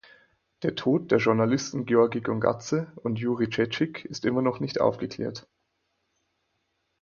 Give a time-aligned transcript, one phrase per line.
[0.63, 5.47] Der Tod der Journalisten Georgi Gongadse und Juri Tschetschik ist immer noch nicht aufgeklärt.